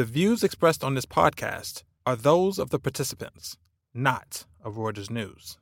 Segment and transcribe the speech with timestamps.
[0.00, 3.58] The views expressed on this podcast are those of the participants,
[3.92, 5.58] not of Reuters News.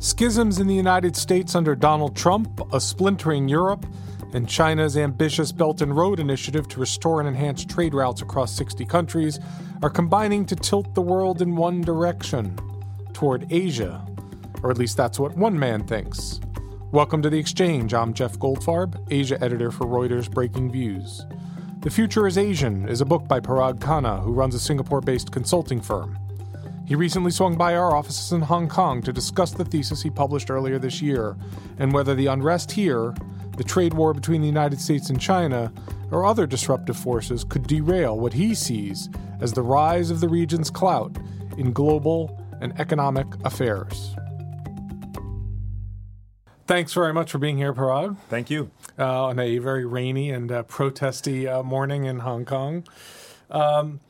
[0.00, 3.86] Schisms in the United States under Donald Trump, a splintering Europe,
[4.34, 8.84] and China's ambitious Belt and Road Initiative to restore and enhance trade routes across 60
[8.84, 9.40] countries
[9.82, 12.54] are combining to tilt the world in one direction
[13.14, 14.06] toward Asia.
[14.62, 16.40] Or at least that's what one man thinks.
[16.94, 17.92] Welcome to The Exchange.
[17.92, 21.28] I'm Jeff Goldfarb, Asia editor for Reuters Breakingviews.
[21.82, 25.32] The Future is Asian is a book by Parag Khanna, who runs a Singapore based
[25.32, 26.16] consulting firm.
[26.86, 30.50] He recently swung by our offices in Hong Kong to discuss the thesis he published
[30.50, 31.36] earlier this year
[31.80, 33.12] and whether the unrest here,
[33.56, 35.72] the trade war between the United States and China,
[36.12, 40.70] or other disruptive forces could derail what he sees as the rise of the region's
[40.70, 41.16] clout
[41.58, 44.14] in global and economic affairs.
[46.66, 48.16] Thanks very much for being here, Parag.
[48.30, 48.70] Thank you.
[48.98, 52.84] Uh, on a very rainy and uh, protesty uh, morning in Hong Kong.
[53.50, 54.00] Um,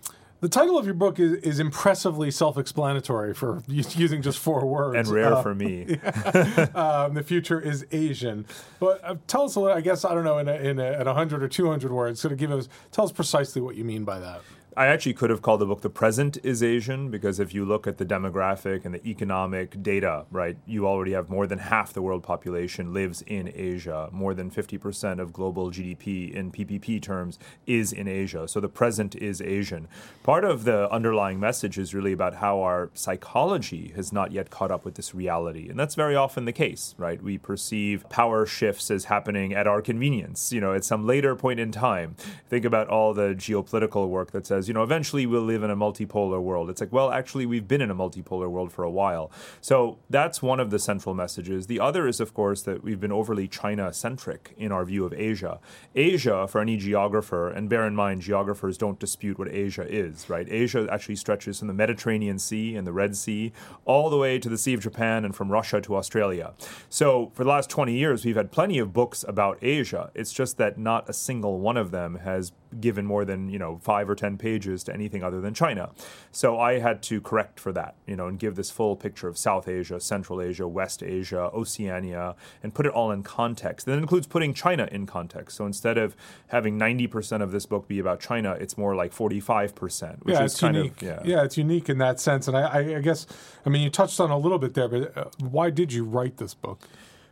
[0.40, 5.08] the title of your book is, is impressively self-explanatory for using just four words, and
[5.08, 5.98] rare uh, for me.
[6.74, 8.46] um, the future is Asian.
[8.78, 9.76] But uh, tell us a little.
[9.76, 12.20] I guess I don't know in a, in a, in hundred or two hundred words.
[12.20, 14.42] Sort of give us tell us precisely what you mean by that.
[14.76, 17.86] I actually could have called the book The Present is Asian because if you look
[17.86, 22.02] at the demographic and the economic data, right, you already have more than half the
[22.02, 24.08] world population lives in Asia.
[24.10, 28.48] More than 50% of global GDP in PPP terms is in Asia.
[28.48, 29.86] So the present is Asian.
[30.24, 34.72] Part of the underlying message is really about how our psychology has not yet caught
[34.72, 35.68] up with this reality.
[35.68, 37.22] And that's very often the case, right?
[37.22, 41.60] We perceive power shifts as happening at our convenience, you know, at some later point
[41.60, 42.16] in time.
[42.48, 45.70] Think about all the geopolitical work that says says, you know, eventually we'll live in
[45.70, 46.70] a multipolar world.
[46.70, 49.30] It's like, well, actually, we've been in a multipolar world for a while.
[49.60, 51.66] So that's one of the central messages.
[51.66, 55.12] The other is, of course, that we've been overly China centric in our view of
[55.12, 55.60] Asia.
[55.94, 60.46] Asia, for any geographer, and bear in mind, geographers don't dispute what Asia is, right?
[60.50, 63.52] Asia actually stretches from the Mediterranean Sea and the Red Sea
[63.84, 66.54] all the way to the Sea of Japan and from Russia to Australia.
[66.88, 70.10] So for the last 20 years, we've had plenty of books about Asia.
[70.14, 73.78] It's just that not a single one of them has given more than, you know,
[73.82, 75.90] five or 10 pages to anything other than China.
[76.32, 79.38] So I had to correct for that, you know, and give this full picture of
[79.38, 83.86] South Asia, Central Asia, West Asia, Oceania, and put it all in context.
[83.86, 85.56] That includes putting China in context.
[85.56, 86.16] So instead of
[86.48, 90.58] having 90% of this book be about China, it's more like 45%, which yeah, is
[90.58, 91.02] kind unique.
[91.02, 91.22] of, yeah.
[91.24, 92.48] yeah, it's unique in that sense.
[92.48, 93.26] And I, I guess,
[93.64, 96.36] I mean, you touched on a little bit there, but uh, why did you write
[96.38, 96.88] this book?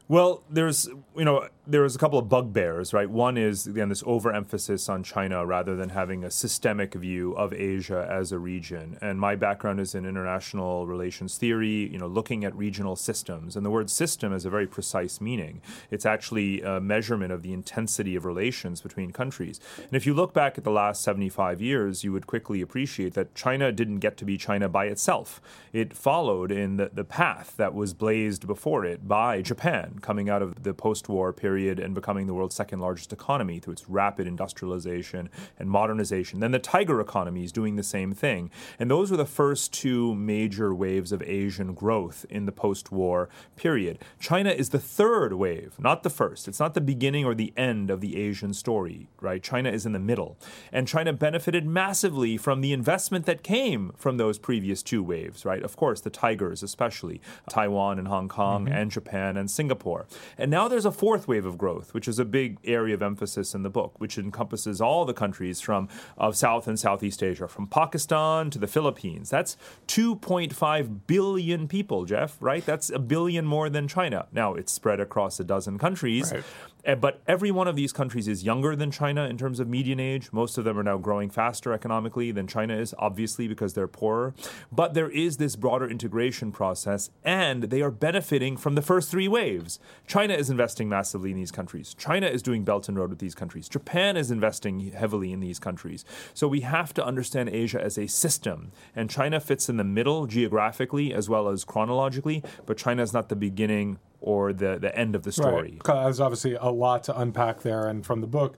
[0.08, 3.08] Well, there's you know there was a couple of bugbears, right?
[3.08, 8.06] One is again this overemphasis on China rather than having a systemic view of Asia
[8.10, 8.98] as a region.
[9.00, 13.56] And my background is in international relations theory, you know, looking at regional systems.
[13.56, 15.62] And the word system has a very precise meaning.
[15.90, 19.58] It's actually a measurement of the intensity of relations between countries.
[19.78, 23.34] And if you look back at the last 75 years, you would quickly appreciate that
[23.34, 25.40] China didn't get to be China by itself.
[25.72, 30.42] It followed in the, the path that was blazed before it by Japan coming out
[30.42, 34.26] of the post-war period period and becoming the world's second largest economy through its rapid
[34.26, 35.28] industrialization
[35.58, 36.40] and modernization.
[36.40, 38.50] Then the tiger economy is doing the same thing.
[38.78, 43.28] And those were the first two major waves of Asian growth in the post war
[43.56, 43.98] period.
[44.18, 46.48] China is the third wave, not the first.
[46.48, 49.42] It's not the beginning or the end of the Asian story, right?
[49.42, 50.36] China is in the middle.
[50.72, 55.62] And China benefited massively from the investment that came from those previous two waves, right?
[55.62, 58.74] Of course, the tigers, especially Taiwan and Hong Kong mm-hmm.
[58.74, 60.06] and Japan and Singapore.
[60.36, 63.03] And now there's a fourth wave wave of growth, which is a big area of
[63.03, 67.48] emphasis in the book, which encompasses all the countries from of South and Southeast Asia,
[67.48, 69.30] from Pakistan to the Philippines.
[69.30, 69.56] That's
[69.88, 72.64] 2.5 billion people, Jeff, right?
[72.64, 74.26] That's a billion more than China.
[74.32, 76.32] Now, it's spread across a dozen countries.
[76.32, 76.44] Right.
[76.84, 80.00] Eh, but every one of these countries is younger than China in terms of median
[80.00, 80.32] age.
[80.32, 84.34] Most of them are now growing faster economically than China is, obviously, because they're poorer.
[84.72, 89.28] But there is this broader integration process, and they are benefiting from the first three
[89.28, 89.78] waves.
[90.09, 91.94] China is investing massively in these countries.
[91.94, 93.69] China is doing Belt and Road with these countries.
[93.69, 96.05] Japan is investing heavily in these countries.
[96.35, 98.73] So we have to understand Asia as a system.
[98.96, 103.28] And China fits in the middle geographically as well as chronologically, but China is not
[103.28, 105.78] the beginning or the, the end of the story.
[105.86, 106.02] Right.
[106.04, 108.56] There's obviously a lot to unpack there, and from the book.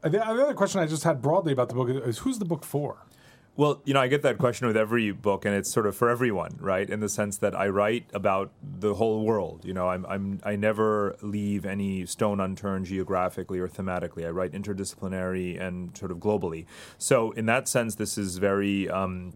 [0.00, 2.64] The, the other question I just had broadly about the book is who's the book
[2.64, 3.06] for?
[3.54, 6.08] Well, you know, I get that question with every book, and it's sort of for
[6.08, 6.88] everyone, right?
[6.88, 9.66] In the sense that I write about the whole world.
[9.66, 14.26] You know, I'm, I'm I never leave any stone unturned geographically or thematically.
[14.26, 16.64] I write interdisciplinary and sort of globally.
[16.96, 18.88] So, in that sense, this is very.
[18.88, 19.34] Um,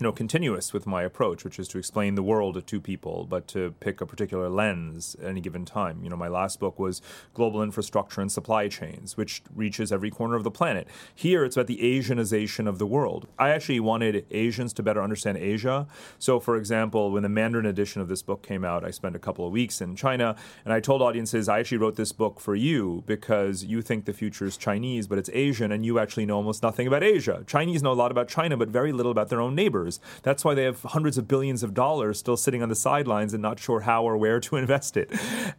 [0.00, 3.26] you know, continuous with my approach, which is to explain the world to two people,
[3.28, 6.02] but to pick a particular lens at any given time.
[6.02, 7.02] You know, my last book was
[7.34, 10.88] Global Infrastructure and Supply Chains, which reaches every corner of the planet.
[11.14, 13.28] Here, it's about the Asianization of the world.
[13.38, 15.86] I actually wanted Asians to better understand Asia.
[16.18, 19.18] So, for example, when the Mandarin edition of this book came out, I spent a
[19.18, 22.54] couple of weeks in China, and I told audiences, I actually wrote this book for
[22.54, 26.36] you because you think the future is Chinese, but it's Asian, and you actually know
[26.36, 27.44] almost nothing about Asia.
[27.46, 29.81] Chinese know a lot about China, but very little about their own neighbors.
[30.22, 33.42] That's why they have hundreds of billions of dollars still sitting on the sidelines and
[33.42, 35.10] not sure how or where to invest it.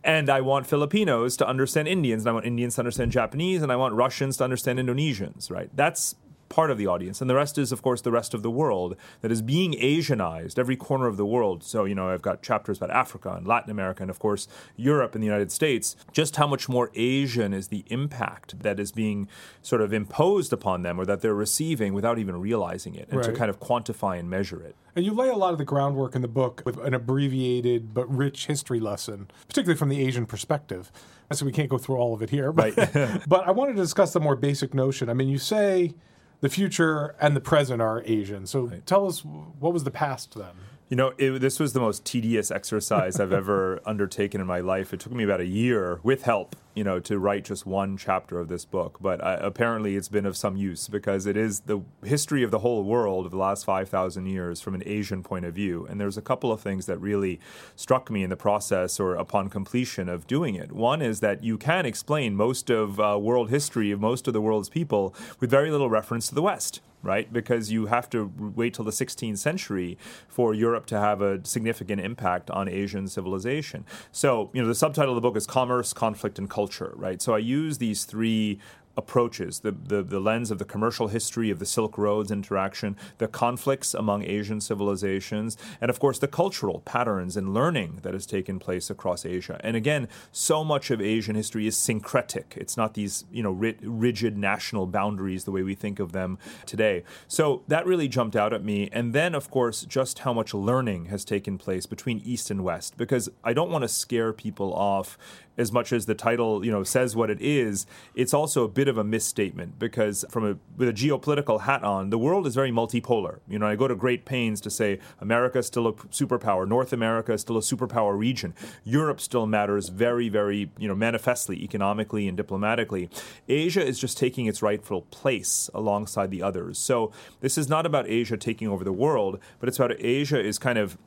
[0.03, 3.71] And I want Filipinos to understand Indians, and I want Indians to understand Japanese, and
[3.71, 5.69] I want Russians to understand Indonesians, right?
[5.75, 6.15] That's
[6.53, 7.19] part of the audience.
[7.19, 10.59] And the rest is, of course, the rest of the world that is being Asianized,
[10.59, 11.63] every corner of the world.
[11.63, 15.15] So, you know, I've got chapters about Africa and Latin America and, of course, Europe
[15.15, 15.95] and the United States.
[16.11, 19.27] Just how much more Asian is the impact that is being
[19.63, 23.25] sort of imposed upon them or that they're receiving without even realizing it and right.
[23.25, 24.75] to kind of quantify and measure it.
[24.95, 28.07] And you lay a lot of the groundwork in the book with an abbreviated but
[28.15, 30.91] rich history lesson, particularly from the Asian perspective.
[31.31, 32.51] So we can't go through all of it here.
[32.51, 33.21] But, right.
[33.27, 35.09] but I wanted to discuss the more basic notion.
[35.09, 35.95] I mean, you say
[36.43, 38.45] the future and the present are Asian.
[38.45, 38.85] So right.
[38.85, 40.51] tell us what was the past then?
[40.89, 44.93] You know, it, this was the most tedious exercise I've ever undertaken in my life.
[44.93, 48.39] It took me about a year with help you know, to write just one chapter
[48.39, 48.97] of this book.
[49.01, 52.59] But uh, apparently, it's been of some use because it is the history of the
[52.59, 55.85] whole world of the last 5,000 years from an Asian point of view.
[55.89, 57.39] And there's a couple of things that really
[57.75, 60.71] struck me in the process or upon completion of doing it.
[60.71, 64.41] One is that you can explain most of uh, world history of most of the
[64.41, 67.31] world's people with very little reference to the West right?
[67.31, 69.97] Because you have to wait till the 16th century
[70.27, 73.85] for Europe to have a significant impact on Asian civilization.
[74.11, 76.62] So, you know, the subtitle of the book is Commerce, Conflict, and Culture,
[76.95, 77.21] right?
[77.21, 78.59] So I use these three
[78.95, 83.27] approaches the, the, the, lens of the commercial history of the Silk Roads interaction, the
[83.27, 88.59] conflicts among Asian civilizations, and of course the cultural patterns and learning that has taken
[88.59, 89.59] place across Asia.
[89.63, 92.53] And again, so much of Asian history is syncretic.
[92.55, 96.37] It's not these you know ri- rigid national boundaries the way we think of them
[96.65, 97.03] today.
[97.27, 98.89] So that really jumped out at me.
[98.91, 102.97] And then, of course, just how much learning has taken place between East and West,
[102.97, 105.17] because I don't want to scare people off
[105.57, 107.85] as much as the title you know says what it is
[108.15, 112.09] it's also a bit of a misstatement because from a with a geopolitical hat on
[112.09, 113.39] the world is very multipolar.
[113.47, 116.93] You know i go to great pains to say america is still a superpower north
[116.93, 118.53] america is still a superpower region.
[118.83, 123.09] Europe still matters very very you know manifestly economically and diplomatically.
[123.47, 126.77] Asia is just taking its rightful place alongside the others.
[126.77, 127.11] So
[127.41, 130.77] this is not about asia taking over the world but it's about asia is kind
[130.77, 130.97] of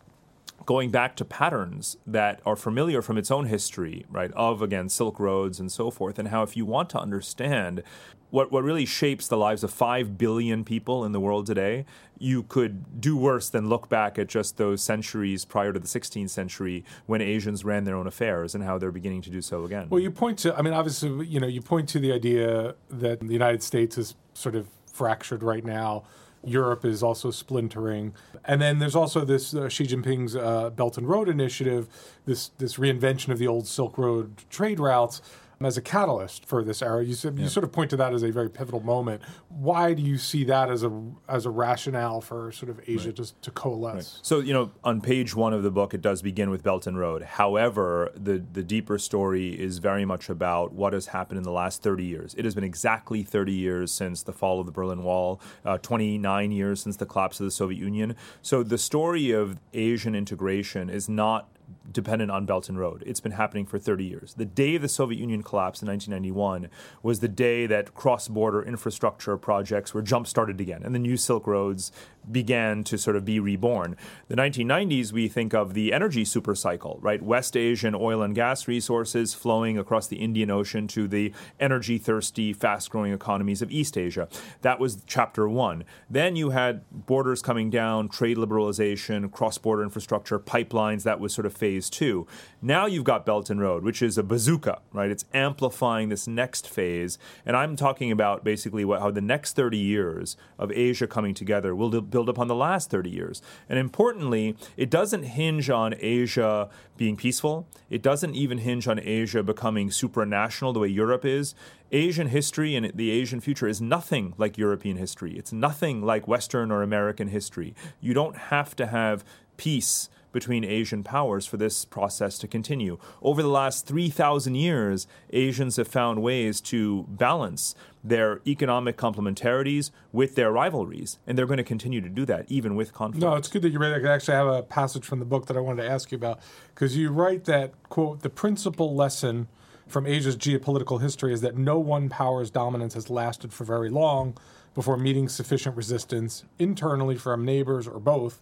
[0.66, 5.18] going back to patterns that are familiar from its own history, right, of again Silk
[5.18, 7.82] Roads and so forth, and how if you want to understand
[8.30, 11.86] what, what really shapes the lives of 5 billion people in the world today,
[12.18, 16.30] you could do worse than look back at just those centuries prior to the 16th
[16.30, 19.86] century when Asians ran their own affairs and how they're beginning to do so again.
[19.88, 23.20] Well, you point to, I mean, obviously, you know, you point to the idea that
[23.20, 26.04] the United States is sort of fractured right now
[26.46, 28.14] Europe is also splintering.
[28.44, 31.88] And then there's also this uh, Xi Jinping's uh, Belt and Road Initiative,
[32.24, 35.20] this this reinvention of the old Silk Road trade routes
[35.60, 37.02] as a catalyst for this era.
[37.02, 37.48] You, you yeah.
[37.48, 39.22] sort of point to that as a very pivotal moment.
[39.48, 43.16] Why do you see that as a as a rationale for sort of Asia right.
[43.16, 43.94] to, to coalesce?
[43.94, 44.20] Right.
[44.22, 46.98] So you know, on page one of the book, it does begin with Belt and
[46.98, 47.22] Road.
[47.22, 51.82] However, the the deeper story is very much about what has happened in the last
[51.82, 52.34] 30 years.
[52.36, 56.52] It has been exactly 30 years since the fall of the Berlin Wall, uh, 29
[56.52, 58.14] years since the collapse of the Soviet Union.
[58.42, 61.48] So the story of Asian integration is not
[61.90, 63.02] dependent on Belt and Road.
[63.06, 64.34] It's been happening for 30 years.
[64.34, 66.68] The day the Soviet Union collapsed in 1991
[67.02, 71.16] was the day that cross border infrastructure projects were jump started again, and the new
[71.16, 71.92] Silk Roads
[72.30, 73.96] began to sort of be reborn.
[74.28, 77.22] The 1990s, we think of the energy supercycle, right?
[77.22, 82.52] West Asian oil and gas resources flowing across the Indian Ocean to the energy thirsty,
[82.52, 84.28] fast growing economies of East Asia.
[84.62, 85.84] That was chapter one.
[86.10, 91.04] Then you had borders coming down, trade liberalization, cross border infrastructure, pipelines.
[91.04, 92.26] That was sort of phase two.
[92.62, 95.10] Now you've got Belt and Road, which is a bazooka, right?
[95.10, 97.18] It's amplifying this next phase.
[97.44, 101.74] And I'm talking about basically what, how the next 30 years of Asia coming together
[101.74, 103.42] will build upon the last 30 years.
[103.68, 107.68] And importantly, it doesn't hinge on Asia being peaceful.
[107.90, 111.54] It doesn't even hinge on Asia becoming supranational the way Europe is.
[111.92, 115.36] Asian history and the Asian future is nothing like European history.
[115.38, 117.74] It's nothing like Western or American history.
[118.00, 119.24] You don't have to have
[119.56, 122.98] peace between Asian powers for this process to continue.
[123.22, 130.34] Over the last 3,000 years, Asians have found ways to balance their economic complementarities with
[130.34, 133.22] their rivalries, and they're going to continue to do that even with conflict.
[133.22, 134.04] No, it's good that you read it.
[134.06, 136.40] I actually have a passage from the book that I wanted to ask you about
[136.74, 139.48] because you write that quote the principal lesson
[139.86, 144.36] from Asia's geopolitical history is that no one power's dominance has lasted for very long
[144.74, 148.40] before meeting sufficient resistance internally from neighbors or both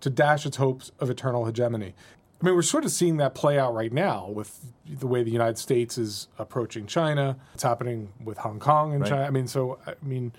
[0.00, 1.94] to dash its hopes of eternal hegemony.
[2.40, 5.30] I mean, we're sort of seeing that play out right now with the way the
[5.30, 7.36] United States is approaching China.
[7.54, 9.10] It's happening with Hong Kong and Right.
[9.10, 9.24] China.
[9.24, 10.32] I mean, so I mean,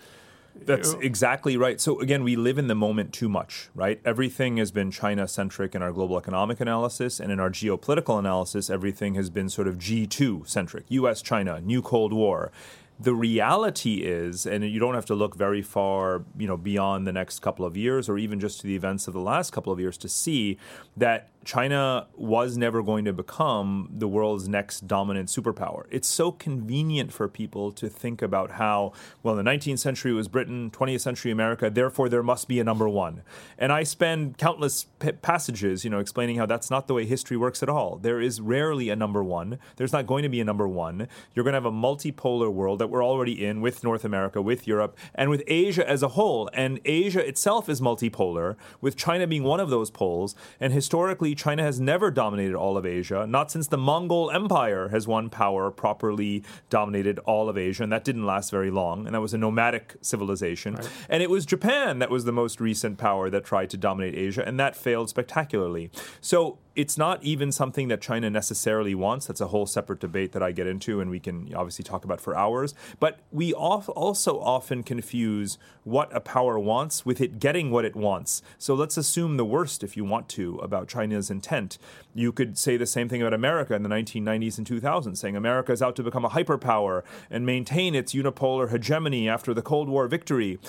[0.65, 1.79] That's exactly right.
[1.81, 3.99] So again, we live in the moment too much, right?
[4.05, 8.69] Everything has been China centric in our global economic analysis, and in our geopolitical analysis,
[8.69, 12.51] everything has been sort of G2 centric US, China, new Cold War.
[12.99, 17.13] The reality is, and you don't have to look very far, you know, beyond the
[17.13, 19.79] next couple of years or even just to the events of the last couple of
[19.79, 20.57] years to see
[20.95, 25.85] that China was never going to become the world's next dominant superpower.
[25.89, 28.91] It's so convenient for people to think about how,
[29.23, 32.89] well, the 19th century was Britain, 20th century America, therefore there must be a number
[32.89, 33.21] one.
[33.57, 37.37] And I spend countless p- passages, you know, explaining how that's not the way history
[37.37, 37.95] works at all.
[37.95, 39.57] There is rarely a number one.
[39.77, 41.07] There's not going to be a number one.
[41.33, 44.67] You're going to have a multipolar world that we're already in with North America, with
[44.67, 46.49] Europe, and with Asia as a whole.
[46.51, 50.35] And Asia itself is multipolar, with China being one of those poles.
[50.59, 55.07] And historically, China has never dominated all of Asia, not since the Mongol Empire has
[55.07, 59.05] one power properly dominated all of Asia, and that didn't last very long.
[59.05, 60.77] And that was a nomadic civilization.
[61.09, 64.45] And it was Japan that was the most recent power that tried to dominate Asia,
[64.45, 65.91] and that failed spectacularly.
[66.21, 69.25] So it's not even something that China necessarily wants.
[69.25, 72.21] That's a whole separate debate that I get into, and we can obviously talk about
[72.21, 72.75] for hours.
[72.99, 78.43] But we also often confuse what a power wants with it getting what it wants.
[78.59, 81.79] So let's assume the worst, if you want to, about China's intent.
[82.13, 85.71] You could say the same thing about America in the 1990s and 2000s, saying America
[85.71, 90.07] is out to become a hyperpower and maintain its unipolar hegemony after the Cold War
[90.07, 90.59] victory.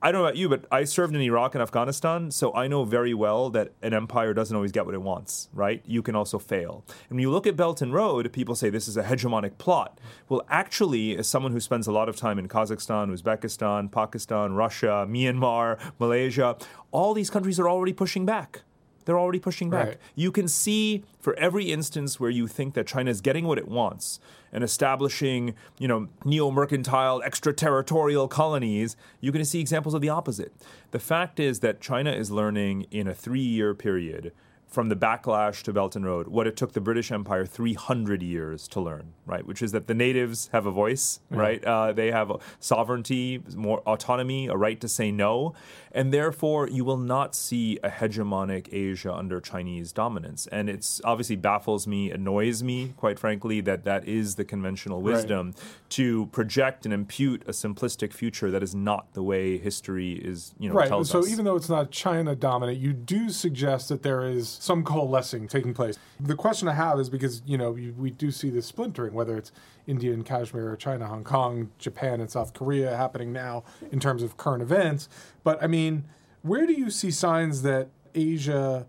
[0.00, 2.84] I don't know about you, but I served in Iraq and Afghanistan, so I know
[2.84, 5.82] very well that an empire doesn't always get what it wants, right?
[5.86, 6.84] You can also fail.
[7.08, 9.98] And when you look at Belt and Road, people say this is a hegemonic plot.
[10.28, 15.04] Well, actually, as someone who spends a lot of time in Kazakhstan, Uzbekistan, Pakistan, Russia,
[15.08, 16.56] Myanmar, Malaysia,
[16.92, 18.62] all these countries are already pushing back.
[19.04, 19.86] They're already pushing back.
[19.86, 19.98] Right.
[20.14, 23.66] You can see for every instance where you think that China is getting what it
[23.66, 24.20] wants
[24.52, 30.52] and establishing, you know, neo-mercantile extraterritorial colonies, you're going to see examples of the opposite.
[30.90, 34.32] The fact is that China is learning in a 3-year period
[34.68, 38.68] from the backlash to Belt and Road what it took the British Empire 300 years
[38.68, 39.46] to learn, right?
[39.46, 41.64] Which is that the natives have a voice, right?
[41.64, 45.54] Uh, they have sovereignty, more autonomy, a right to say no,
[45.92, 50.46] and therefore you will not see a hegemonic Asia under Chinese dominance.
[50.48, 55.54] And it's obviously baffles me, annoys me, quite frankly, that that is the conventional wisdom
[55.90, 60.68] to project and impute a simplistic future that is not the way history is, you
[60.68, 61.06] know, right.
[61.06, 61.30] So us.
[61.30, 65.74] even though it's not China dominant, you do suggest that there is some coalescing taking
[65.74, 65.98] place.
[66.20, 69.36] The question I have is because you know you, we do see this splintering, whether
[69.36, 69.52] it's
[69.86, 74.22] India and Kashmir or China, Hong Kong, Japan, and South Korea happening now in terms
[74.22, 75.08] of current events.
[75.44, 76.04] But I mean,
[76.42, 78.86] where do you see signs that Asia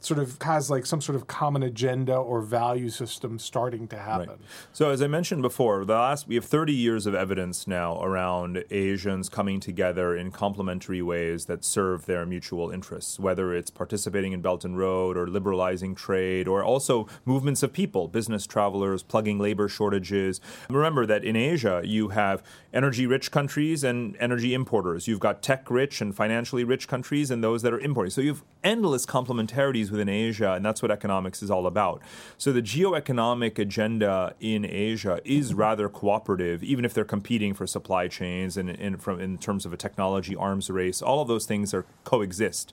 [0.00, 4.28] sort of has like some sort of common agenda or value system starting to happen?
[4.28, 4.38] Right.
[4.72, 8.64] So as I mentioned before, the last we have 30 years of evidence now around
[8.70, 14.40] Asians coming together in complementary ways that serve their mutual interests, whether it's participating in
[14.40, 19.68] Belt and Road or liberalizing trade or also movements of people, business travelers, plugging labor
[19.68, 20.40] shortages.
[20.70, 25.08] Remember that in Asia you have energy rich countries and energy importers.
[25.08, 28.10] You've got tech rich and financially rich countries and those that are importing.
[28.10, 32.02] So you have endless complementarities within Asia, and that's what economics is all about.
[32.36, 38.08] So the geoeconomic agenda in Asia is rather cooperative, even if they're competing for supply
[38.08, 41.02] chains and, and from in terms of a technology arms race.
[41.02, 42.72] All of those things are coexist,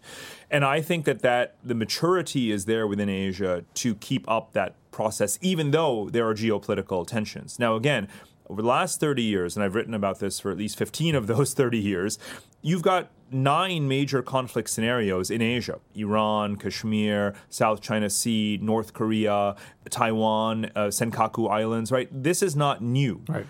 [0.49, 4.75] and I think that that the maturity is there within Asia to keep up that
[4.91, 7.59] process, even though there are geopolitical tensions.
[7.59, 8.07] Now, again.
[8.47, 11.25] Over the last 30 years, and I've written about this for at least 15 of
[11.25, 12.19] those 30 years,
[12.61, 19.55] you've got nine major conflict scenarios in Asia Iran, Kashmir, South China Sea, North Korea,
[19.89, 22.09] Taiwan, uh, Senkaku Islands, right?
[22.11, 23.21] This is not new.
[23.27, 23.45] Right.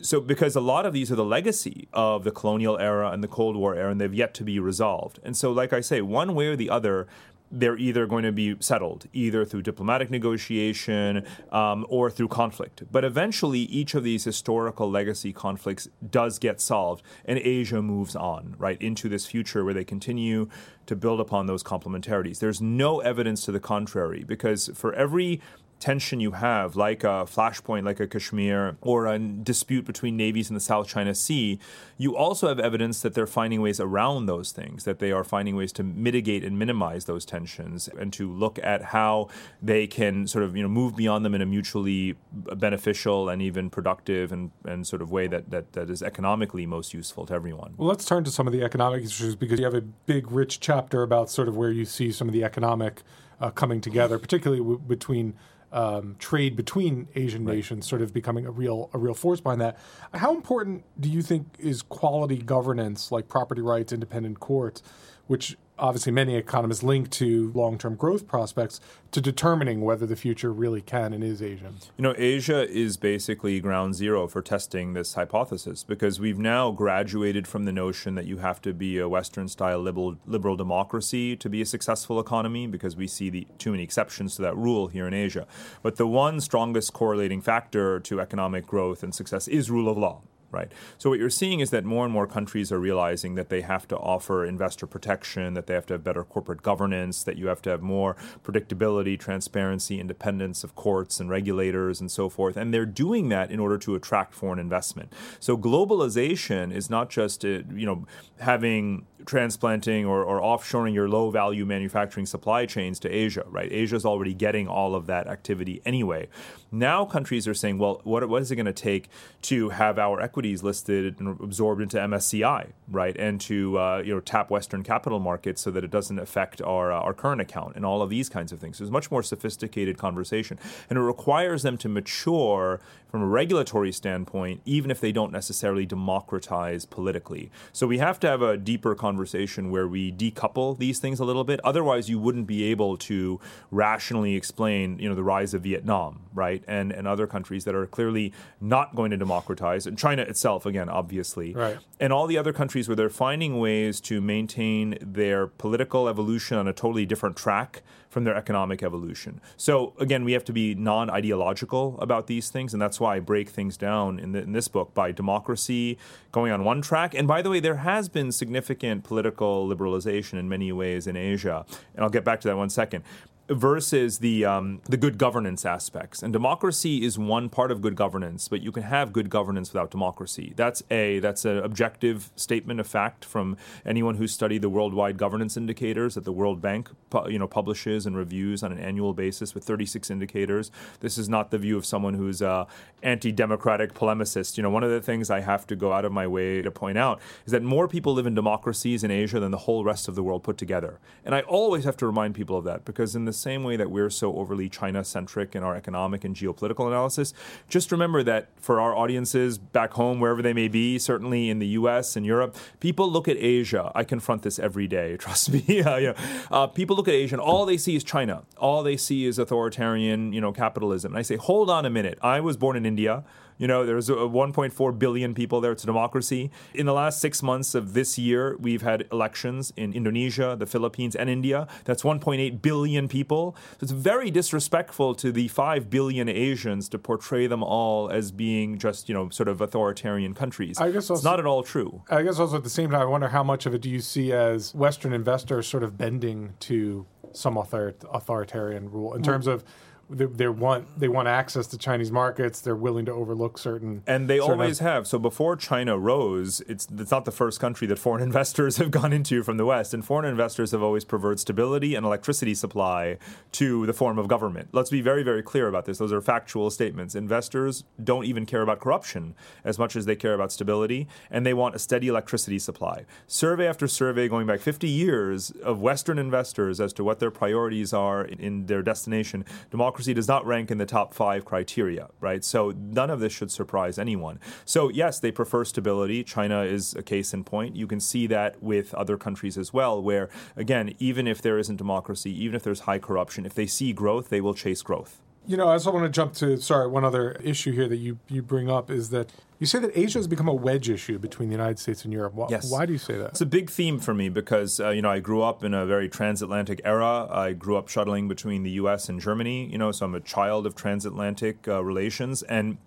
[0.00, 3.28] So, because a lot of these are the legacy of the colonial era and the
[3.28, 5.20] Cold War era, and they've yet to be resolved.
[5.22, 7.06] And so, like I say, one way or the other,
[7.52, 12.82] they're either going to be settled, either through diplomatic negotiation um, or through conflict.
[12.90, 18.56] But eventually, each of these historical legacy conflicts does get solved, and Asia moves on,
[18.58, 20.48] right, into this future where they continue
[20.86, 22.38] to build upon those complementarities.
[22.38, 25.40] There's no evidence to the contrary, because for every
[25.82, 30.54] tension you have, like a flashpoint, like a Kashmir, or a dispute between navies in
[30.54, 31.58] the South China Sea,
[31.98, 35.56] you also have evidence that they're finding ways around those things, that they are finding
[35.56, 39.28] ways to mitigate and minimize those tensions, and to look at how
[39.60, 43.68] they can sort of you know move beyond them in a mutually beneficial and even
[43.68, 47.74] productive and, and sort of way that, that, that is economically most useful to everyone.
[47.76, 50.60] Well, let's turn to some of the economic issues because you have a big, rich
[50.60, 53.02] chapter about sort of where you see some of the economic
[53.40, 55.34] uh, coming together, particularly w- between
[55.72, 57.56] um, trade between Asian right.
[57.56, 59.78] nations sort of becoming a real a real force behind that.
[60.14, 64.82] How important do you think is quality governance, like property rights, independent courts,
[65.26, 70.80] which obviously many economists link to long-term growth prospects to determining whether the future really
[70.80, 71.76] can and is Asian.
[71.98, 77.48] You know, Asia is basically ground zero for testing this hypothesis because we've now graduated
[77.48, 81.60] from the notion that you have to be a Western-style liberal, liberal democracy to be
[81.60, 85.12] a successful economy because we see the too many exceptions to that rule here in
[85.12, 85.46] Asia.
[85.82, 90.22] But the one strongest correlating factor to economic growth and success is rule of law
[90.52, 90.70] right?
[90.98, 93.88] So what you're seeing is that more and more countries are realizing that they have
[93.88, 97.62] to offer investor protection, that they have to have better corporate governance, that you have
[97.62, 102.56] to have more predictability, transparency, independence of courts and regulators and so forth.
[102.56, 105.12] And they're doing that in order to attract foreign investment.
[105.40, 108.06] So globalization is not just uh, you know
[108.38, 113.70] having transplanting or, or offshoring your low value manufacturing supply chains to Asia, right?
[113.70, 116.28] Asia is already getting all of that activity anyway.
[116.70, 119.08] Now countries are saying, well, what, what is it going to take
[119.42, 123.16] to have our equities listed and absorbed into MSCI, right?
[123.16, 126.90] And to uh, you know tap Western capital markets so that it doesn't affect our,
[126.90, 128.78] uh, our current account and all of these kinds of things.
[128.78, 130.58] So it's much more sophisticated conversation.
[130.90, 132.80] And it requires them to mature
[133.12, 137.50] from a regulatory standpoint, even if they don't necessarily democratize politically.
[137.70, 141.44] So we have to have a deeper conversation where we decouple these things a little
[141.44, 141.60] bit.
[141.62, 143.38] Otherwise, you wouldn't be able to
[143.70, 147.86] rationally explain, you know, the rise of Vietnam, right, and and other countries that are
[147.86, 148.32] clearly
[148.62, 151.78] not going to democratize, and China itself, again, obviously, right.
[152.00, 156.66] and all the other countries where they're finding ways to maintain their political evolution on
[156.66, 159.40] a totally different track from their economic evolution.
[159.56, 163.48] So again, we have to be non-ideological about these things, and that's why I break
[163.48, 165.96] things down in, the, in this book by democracy
[166.30, 167.14] going on one track.
[167.14, 171.64] And by the way, there has been significant political liberalization in many ways in Asia,
[171.94, 173.02] and I'll get back to that one second
[173.48, 176.22] versus the um, the good governance aspects.
[176.22, 179.90] And democracy is one part of good governance, but you can have good governance without
[179.90, 180.52] democracy.
[180.56, 185.56] That's a that's an objective statement of fact from anyone who's studied the worldwide governance
[185.56, 186.90] indicators that the World Bank
[187.28, 190.70] you know publishes and reviews on an annual basis with 36 indicators.
[191.00, 192.66] This is not the view of someone who's a
[193.02, 194.56] anti-democratic polemicist.
[194.56, 196.70] You know, one of the things I have to go out of my way to
[196.70, 200.08] point out is that more people live in democracies in Asia than the whole rest
[200.08, 201.00] of the world put together.
[201.24, 203.90] And I always have to remind people of that because in the same way that
[203.90, 207.34] we're so overly China centric in our economic and geopolitical analysis,
[207.68, 211.68] just remember that for our audiences back home, wherever they may be, certainly in the
[211.68, 213.90] US and Europe, people look at Asia.
[213.94, 215.64] I confront this every day, trust me.
[215.68, 216.14] you know,
[216.50, 218.42] uh, people look at Asia and all they see is China.
[218.58, 221.12] All they see is authoritarian, you know, capitalism.
[221.12, 222.18] And I say, hold on a minute.
[222.22, 223.24] I was born in India.
[223.58, 225.72] You know, there's 1.4 billion people there.
[225.72, 226.50] It's a democracy.
[226.74, 231.14] In the last six months of this year, we've had elections in Indonesia, the Philippines,
[231.14, 231.66] and India.
[231.84, 233.56] That's 1.8 billion people.
[233.72, 238.78] So it's very disrespectful to the 5 billion Asians to portray them all as being
[238.78, 240.78] just, you know, sort of authoritarian countries.
[240.78, 242.02] I guess also, it's not at all true.
[242.10, 244.00] I guess also at the same time, I wonder how much of it do you
[244.00, 249.64] see as Western investors sort of bending to some author- authoritarian rule in terms of
[250.10, 252.60] they, they, want they want access to Chinese markets.
[252.60, 255.06] They're willing to overlook certain and they certain always have.
[255.06, 259.12] So before China rose, it's it's not the first country that foreign investors have gone
[259.12, 263.18] into from the West, and foreign investors have always preferred stability and electricity supply
[263.52, 264.68] to the form of government.
[264.72, 265.98] Let's be very very clear about this.
[265.98, 267.14] Those are factual statements.
[267.14, 269.34] Investors don't even care about corruption
[269.64, 273.04] as much as they care about stability, and they want a steady electricity supply.
[273.26, 277.92] Survey after survey, going back 50 years, of Western investors as to what their priorities
[277.92, 279.44] are in, in their destination.
[279.70, 282.42] Democracy democracy does not rank in the top five criteria, right?
[282.42, 284.40] So none of this should surprise anyone.
[284.64, 286.24] So, yes, they prefer stability.
[286.24, 287.76] China is a case in point.
[287.76, 291.76] You can see that with other countries as well, where, again, even if there isn't
[291.76, 295.56] democracy, even if there's high corruption, if they see growth, they will chase growth You
[295.56, 298.42] know, I also want to jump to sorry, one other issue here that you, you
[298.42, 301.54] bring up is that you say that Asia has become a wedge issue between the
[301.54, 302.34] United States and Europe.
[302.34, 302.70] Why, yes.
[302.70, 303.28] why do you say that?
[303.28, 305.86] It's a big theme for me because uh, you know I grew up in a
[305.86, 307.28] very transatlantic era.
[307.30, 309.08] I grew up shuttling between the U.S.
[309.08, 309.70] and Germany.
[309.70, 312.78] You know, so I'm a child of transatlantic uh, relations, and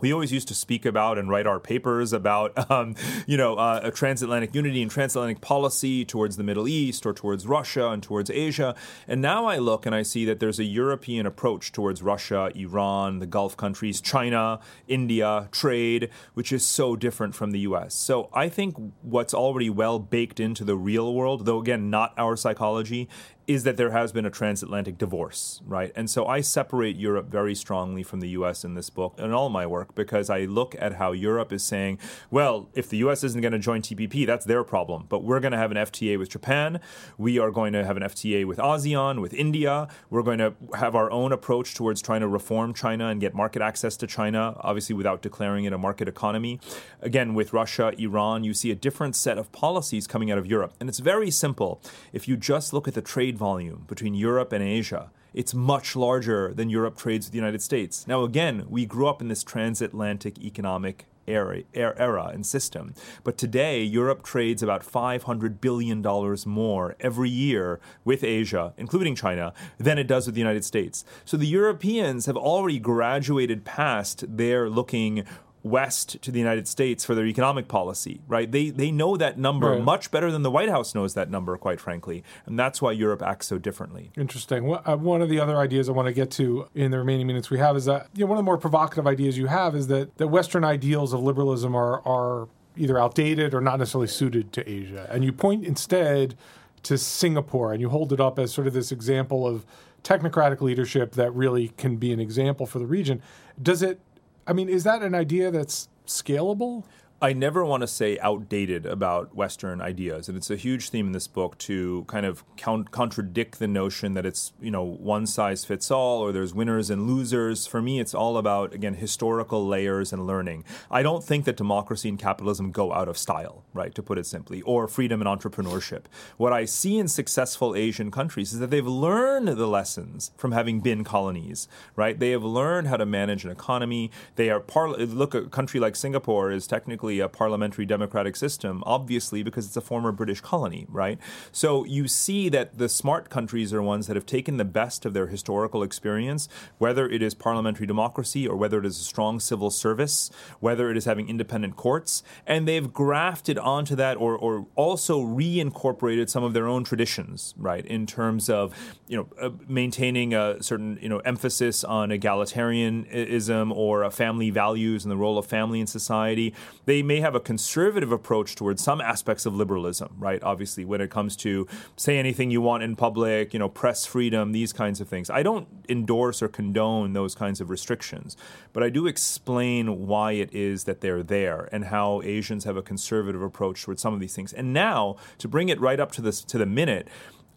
[0.00, 2.94] we always used to speak about and write our papers about, um,
[3.26, 7.46] you know, uh, a transatlantic unity and transatlantic policy towards the Middle East or towards
[7.46, 8.74] Russia and towards Asia.
[9.06, 13.18] And now I look and I see that there's a European approach towards Russia, Iran,
[13.18, 17.94] the Gulf countries, China, India, trade, which is so different from the U.S.
[17.94, 22.36] So I think what's already well baked into the real world, though again not our
[22.36, 23.08] psychology,
[23.48, 25.90] is that there has been a transatlantic divorce, right?
[25.96, 29.48] And so I separate Europe very strongly from the US in this book and all
[29.48, 31.98] my work because I look at how Europe is saying,
[32.30, 35.06] well, if the US isn't going to join TPP, that's their problem.
[35.08, 36.78] But we're going to have an FTA with Japan.
[37.16, 39.88] We are going to have an FTA with ASEAN, with India.
[40.10, 43.62] We're going to have our own approach towards trying to reform China and get market
[43.62, 46.60] access to China, obviously without declaring it a market economy.
[47.00, 50.74] Again, with Russia, Iran, you see a different set of policies coming out of Europe.
[50.80, 51.80] And it's very simple.
[52.12, 56.52] If you just look at the trade volume between Europe and Asia, it's much larger
[56.52, 58.06] than Europe trades with the United States.
[58.06, 62.94] Now, again, we grew up in this transatlantic economic era, er, era, and system.
[63.22, 66.02] But today, Europe trades about $500 billion
[66.46, 71.04] more every year with Asia, including China, than it does with the United States.
[71.24, 75.24] So the Europeans have already graduated past their looking
[75.70, 78.50] west to the United States for their economic policy, right?
[78.50, 79.82] They they know that number right.
[79.82, 83.22] much better than the White House knows that number, quite frankly, and that's why Europe
[83.22, 84.10] acts so differently.
[84.16, 84.72] Interesting.
[84.72, 87.50] Uh, one of the other ideas I want to get to in the remaining minutes
[87.50, 89.86] we have is that you know, one of the more provocative ideas you have is
[89.88, 94.68] that the Western ideals of liberalism are are either outdated or not necessarily suited to
[94.68, 96.36] Asia, and you point instead
[96.84, 99.66] to Singapore and you hold it up as sort of this example of
[100.04, 103.20] technocratic leadership that really can be an example for the region.
[103.60, 104.00] Does it
[104.48, 106.84] I mean, is that an idea that's scalable?
[107.20, 111.12] I never want to say outdated about Western ideas, and it's a huge theme in
[111.12, 115.64] this book to kind of count, contradict the notion that it's you know one size
[115.64, 117.66] fits all or there's winners and losers.
[117.66, 120.62] For me, it's all about again historical layers and learning.
[120.92, 123.92] I don't think that democracy and capitalism go out of style, right?
[123.96, 126.04] To put it simply, or freedom and entrepreneurship.
[126.36, 130.78] What I see in successful Asian countries is that they've learned the lessons from having
[130.78, 132.16] been colonies, right?
[132.16, 134.12] They have learned how to manage an economy.
[134.36, 139.42] They are par- look a country like Singapore is technically a parliamentary democratic system, obviously
[139.42, 141.18] because it's a former British colony, right?
[141.52, 145.14] So you see that the smart countries are ones that have taken the best of
[145.14, 149.70] their historical experience, whether it is parliamentary democracy or whether it is a strong civil
[149.70, 155.22] service, whether it is having independent courts, and they've grafted onto that or, or also
[155.22, 158.74] reincorporated some of their own traditions, right, in terms of
[159.06, 165.12] you know uh, maintaining a certain you know emphasis on egalitarianism or family values and
[165.12, 166.54] the role of family in society.
[166.84, 170.42] They they may have a conservative approach towards some aspects of liberalism, right?
[170.42, 174.50] Obviously, when it comes to say anything you want in public, you know, press freedom,
[174.50, 175.30] these kinds of things.
[175.30, 178.36] I don't endorse or condone those kinds of restrictions,
[178.72, 182.82] but I do explain why it is that they're there and how Asians have a
[182.82, 184.52] conservative approach towards some of these things.
[184.52, 187.06] And now, to bring it right up to this to the minute,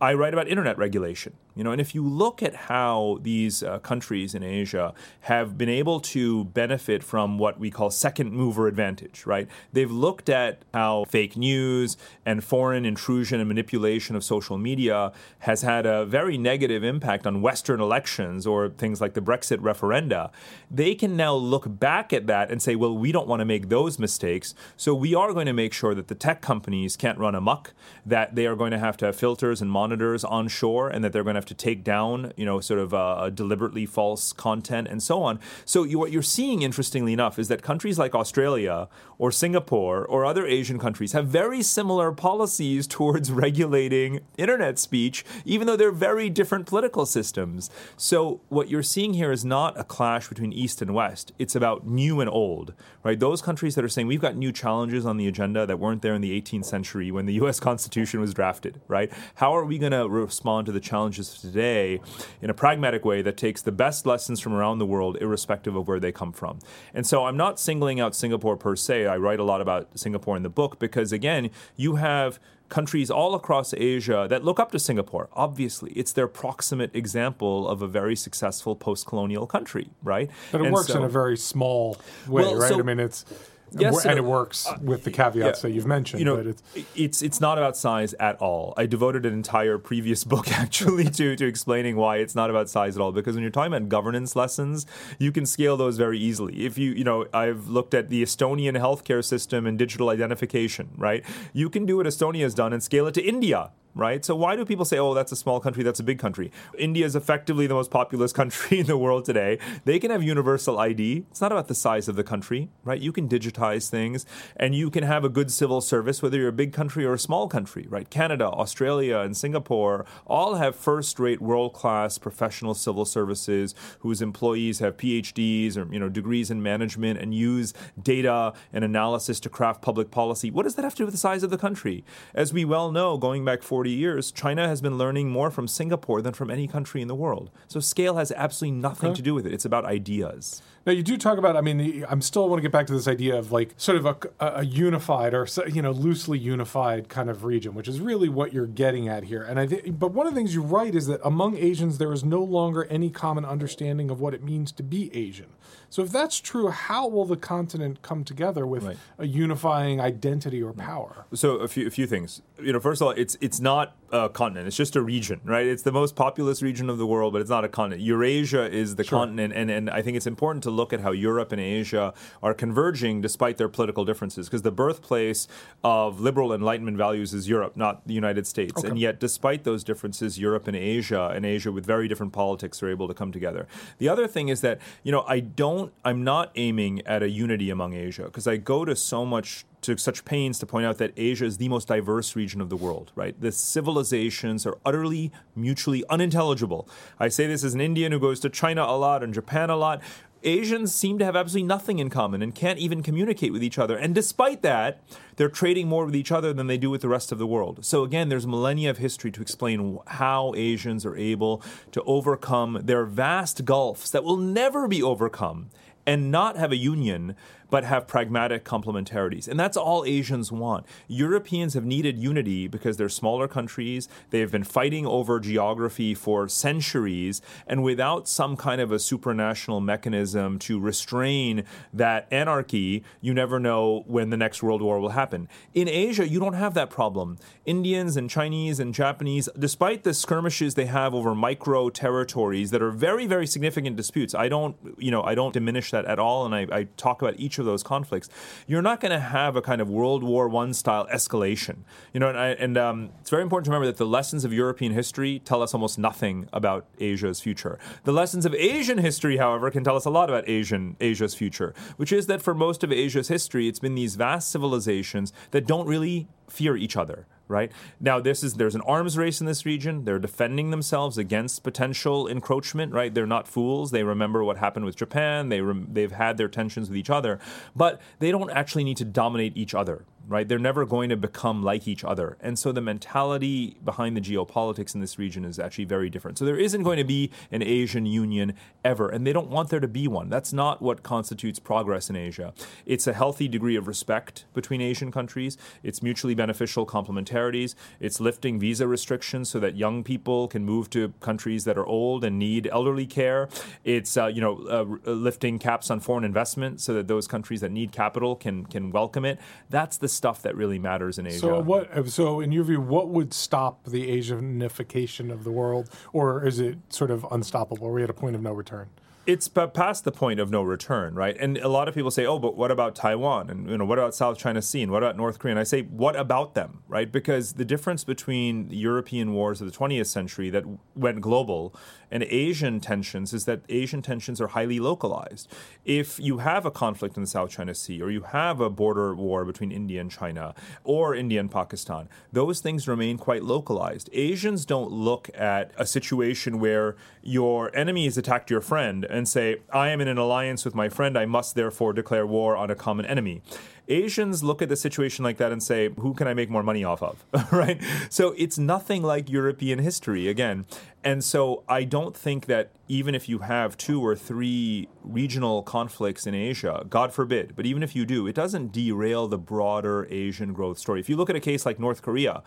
[0.01, 1.33] I write about internet regulation.
[1.53, 5.69] You know, and if you look at how these uh, countries in Asia have been
[5.69, 9.49] able to benefit from what we call second mover advantage, right?
[9.73, 15.61] They've looked at how fake news and foreign intrusion and manipulation of social media has
[15.61, 20.31] had a very negative impact on Western elections or things like the Brexit referenda.
[20.71, 23.67] They can now look back at that and say, well, we don't want to make
[23.67, 27.35] those mistakes, so we are going to make sure that the tech companies can't run
[27.35, 27.73] amok,
[28.05, 31.23] that they are going to have to have filters and monitors onshore, and that they're
[31.23, 35.03] going to have to take down, you know, sort of uh, deliberately false content and
[35.03, 35.37] so on.
[35.65, 40.25] So you, what you're seeing, interestingly enough, is that countries like Australia or Singapore or
[40.25, 46.29] other Asian countries have very similar policies towards regulating internet speech, even though they're very
[46.29, 47.69] different political systems.
[47.97, 51.33] So what you're seeing here is not a clash between East and West.
[51.37, 52.73] It's about new and old,
[53.03, 53.19] right?
[53.19, 56.13] Those countries that are saying we've got new challenges on the agenda that weren't there
[56.13, 57.59] in the 18th century when the U.S.
[57.71, 59.11] Constitution was drafted, right?
[59.35, 61.99] How are we going to respond to the challenges of today
[62.41, 65.87] in a pragmatic way that takes the best lessons from around the world, irrespective of
[65.87, 66.59] where they come from.
[66.93, 69.07] And so I'm not singling out Singapore per se.
[69.07, 72.39] I write a lot about Singapore in the book because, again, you have
[72.69, 75.27] countries all across Asia that look up to Singapore.
[75.33, 80.31] Obviously, it's their proximate example of a very successful post colonial country, right?
[80.51, 82.69] But it and works so, in a very small way, well, right?
[82.69, 83.25] So, I mean, it's
[83.73, 86.19] Yes, and, it works uh, with the caveats yeah, that you've mentioned.
[86.19, 86.63] You know, it's,
[86.95, 88.73] it's it's not about size at all.
[88.75, 92.95] I devoted an entire previous book actually to to explaining why it's not about size
[92.95, 93.11] at all.
[93.11, 94.85] Because when you're talking about governance lessons,
[95.19, 96.65] you can scale those very easily.
[96.65, 100.89] If you you know, I've looked at the Estonian healthcare system and digital identification.
[100.97, 104.23] Right, you can do what Estonia has done and scale it to India right?
[104.23, 106.51] So why do people say, "Oh, that's a small country, that's a big country"?
[106.77, 109.59] India is effectively the most populous country in the world today.
[109.85, 111.25] They can have universal ID.
[111.29, 112.99] It's not about the size of the country, right?
[112.99, 114.25] You can digitize things
[114.55, 117.19] and you can have a good civil service whether you're a big country or a
[117.19, 118.09] small country, right?
[118.09, 125.77] Canada, Australia, and Singapore all have first-rate world-class professional civil services whose employees have PhDs
[125.77, 130.51] or, you know, degrees in management and use data and analysis to craft public policy.
[130.51, 132.03] What does that have to do with the size of the country?
[132.33, 135.67] As we well know, going back 40 40 years, China has been learning more from
[135.67, 137.49] Singapore than from any country in the world.
[137.67, 139.15] So scale has absolutely nothing okay.
[139.15, 139.53] to do with it.
[139.53, 140.61] It's about ideas.
[140.85, 141.55] Now you do talk about.
[141.55, 144.05] I mean, I'm still want to get back to this idea of like sort of
[144.05, 148.53] a, a, unified or you know loosely unified kind of region, which is really what
[148.53, 149.41] you're getting at here.
[149.41, 152.11] And I think, but one of the things you write is that among Asians there
[152.13, 155.49] is no longer any common understanding of what it means to be Asian.
[155.91, 158.97] So if that's true, how will the continent come together with right.
[159.19, 161.25] a unifying identity or power?
[161.33, 162.41] So a few a few things.
[162.61, 165.65] You know, first of all, it's it's not a continent; it's just a region, right?
[165.65, 168.01] It's the most populous region of the world, but it's not a continent.
[168.03, 169.19] Eurasia is the sure.
[169.19, 172.53] continent, and and I think it's important to look at how Europe and Asia are
[172.53, 175.49] converging despite their political differences, because the birthplace
[175.83, 178.87] of liberal Enlightenment values is Europe, not the United States, okay.
[178.87, 182.89] and yet despite those differences, Europe and Asia and Asia with very different politics are
[182.89, 183.67] able to come together.
[183.97, 187.29] The other thing is that you know I don't don't I'm not aiming at a
[187.29, 190.97] unity among Asia because I go to so much to such pains to point out
[190.99, 193.39] that Asia is the most diverse region of the world, right?
[193.39, 196.87] The civilizations are utterly mutually unintelligible.
[197.19, 199.75] I say this as an Indian who goes to China a lot and Japan a
[199.75, 200.01] lot.
[200.43, 203.97] Asians seem to have absolutely nothing in common and can't even communicate with each other.
[203.97, 205.01] And despite that,
[205.35, 207.85] they're trading more with each other than they do with the rest of the world.
[207.85, 213.05] So again, there's millennia of history to explain how Asians are able to overcome their
[213.05, 215.69] vast gulfs that will never be overcome
[216.05, 217.35] and not have a union
[217.71, 219.47] but have pragmatic complementarities.
[219.47, 220.85] And that's all Asians want.
[221.07, 224.07] Europeans have needed unity because they're smaller countries.
[224.29, 227.41] They've been fighting over geography for centuries.
[227.65, 234.03] And without some kind of a supranational mechanism to restrain that anarchy, you never know
[234.05, 235.47] when the next world war will happen.
[235.73, 237.37] In Asia, you don't have that problem.
[237.65, 242.91] Indians and Chinese and Japanese, despite the skirmishes they have over micro territories that are
[242.91, 246.45] very, very significant disputes, I don't, you know, I don't diminish that at all.
[246.45, 248.27] And I, I talk about each of those conflicts,
[248.67, 251.77] you're not going to have a kind of World War One style escalation.
[252.13, 254.51] You know, and, I, and um, it's very important to remember that the lessons of
[254.51, 257.79] European history tell us almost nothing about Asia's future.
[258.03, 261.73] The lessons of Asian history, however, can tell us a lot about Asian Asia's future,
[261.97, 265.87] which is that for most of Asia's history, it's been these vast civilizations that don't
[265.87, 267.71] really fear each other right?
[267.99, 270.05] Now, this is there's an arms race in this region.
[270.05, 273.13] They're defending themselves against potential encroachment, right?
[273.13, 273.91] They're not fools.
[273.91, 275.49] They remember what happened with Japan.
[275.49, 277.39] They rem- they've had their tensions with each other,
[277.75, 280.47] but they don't actually need to dominate each other, right?
[280.47, 282.37] They're never going to become like each other.
[282.39, 286.37] And so the mentality behind the geopolitics in this region is actually very different.
[286.37, 288.53] So there isn't going to be an Asian Union
[288.85, 290.29] ever, and they don't want there to be one.
[290.29, 292.53] That's not what constitutes progress in Asia.
[292.85, 298.59] It's a healthy degree of respect between Asian countries, it's mutually beneficial complementarities, it's lifting
[298.59, 302.67] visa restrictions so that young people can move to countries that are old and need
[302.71, 303.49] elderly care.
[303.83, 307.71] It's, uh, you know, uh, lifting caps on foreign investment so that those countries that
[307.71, 309.39] need capital can, can welcome it.
[309.69, 311.39] That's the stuff that really matters in Asia.
[311.39, 311.91] So what?
[311.91, 316.59] Uh, so in your view, what would stop the Asianification of the world, or is
[316.59, 317.87] it sort of unstoppable?
[317.87, 318.89] Are we at a point of no return?
[319.27, 321.37] it's past the point of no return, right?
[321.39, 323.49] And a lot of people say, "Oh, but what about Taiwan?
[323.49, 324.81] And you know, what about South China Sea?
[324.81, 327.11] And what about North Korea?" And I say, "What about them?" Right?
[327.11, 331.75] Because the difference between the European wars of the 20th century that went global
[332.11, 335.47] and Asian tensions is that Asian tensions are highly localized.
[335.85, 339.15] If you have a conflict in the South China Sea, or you have a border
[339.15, 344.09] war between India and China, or India and Pakistan, those things remain quite localized.
[344.13, 349.57] Asians don't look at a situation where your enemy has attacked your friend and say,
[349.71, 352.75] I am in an alliance with my friend, I must therefore declare war on a
[352.75, 353.41] common enemy.
[353.87, 356.83] Asians look at the situation like that and say, who can I make more money
[356.83, 357.25] off of?
[357.51, 357.81] right?
[358.09, 360.65] So it's nothing like European history again.
[361.03, 366.27] And so I don't think that even if you have two or three regional conflicts
[366.27, 370.53] in Asia, God forbid, but even if you do, it doesn't derail the broader Asian
[370.53, 370.99] growth story.
[370.99, 372.43] If you look at a case like North Korea,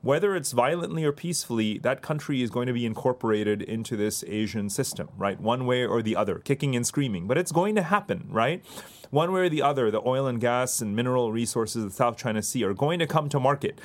[0.00, 4.70] whether it's violently or peacefully, that country is going to be incorporated into this Asian
[4.70, 5.40] system, right?
[5.40, 7.26] One way or the other, kicking and screaming.
[7.26, 8.62] But it's going to happen, right?
[9.10, 12.16] one way or the other, the oil and gas and mineral resources of the South
[12.16, 13.80] China Sea are going to come to market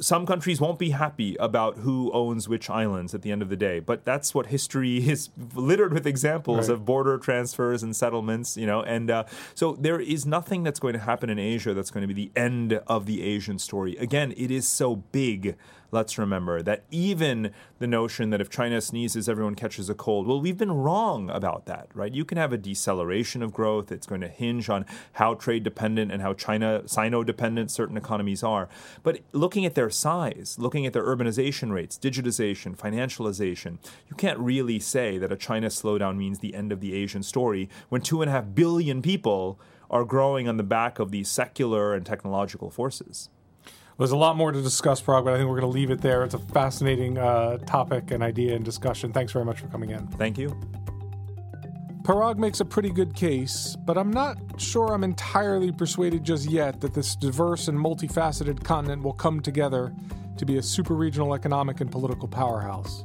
[0.00, 3.56] some countries won't be happy about who owns which islands at the end of the
[3.56, 6.74] day, but that's what history is littered with examples right.
[6.74, 8.82] of border transfers and settlements, you know.
[8.82, 12.12] And uh, so there is nothing that's going to happen in Asia that's going to
[12.12, 13.96] be the end of the Asian story.
[13.96, 15.56] Again, it is so big
[15.92, 20.40] let's remember that even the notion that if China sneezes, everyone catches a cold, well,
[20.40, 22.12] we've been wrong about that, right?
[22.12, 23.90] You can have a deceleration of growth.
[23.90, 28.42] It's going to hinge on how trade dependent and how China, Sino dependent certain economies
[28.42, 28.68] are.
[29.02, 34.78] But looking at their size, looking at their urbanization rates, digitization, financialization, you can't really
[34.78, 38.28] say that a China slowdown means the end of the Asian story when two and
[38.28, 39.58] a half billion people
[39.90, 43.28] are growing on the back of these secular and technological forces.
[44.00, 46.00] There's a lot more to discuss, Parag, but I think we're going to leave it
[46.00, 46.24] there.
[46.24, 49.12] It's a fascinating uh, topic and idea and discussion.
[49.12, 50.06] Thanks very much for coming in.
[50.06, 50.58] Thank you.
[52.00, 56.80] Parag makes a pretty good case, but I'm not sure I'm entirely persuaded just yet
[56.80, 59.94] that this diverse and multifaceted continent will come together
[60.38, 63.04] to be a super regional economic and political powerhouse.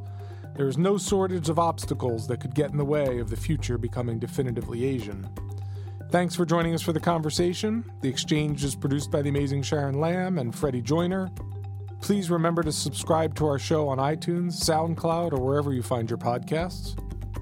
[0.55, 3.77] There is no shortage of obstacles that could get in the way of the future
[3.77, 5.27] becoming definitively Asian.
[6.11, 7.83] Thanks for joining us for the conversation.
[8.01, 11.29] The exchange is produced by the amazing Sharon Lamb and Freddie Joyner.
[12.01, 16.19] Please remember to subscribe to our show on iTunes, SoundCloud, or wherever you find your
[16.19, 16.99] podcasts.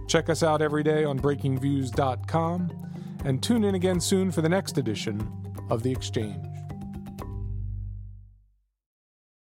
[0.08, 2.72] Check us out every day on breakingviews.com
[3.26, 5.28] and tune in again soon for the next edition
[5.70, 6.53] of The Exchange.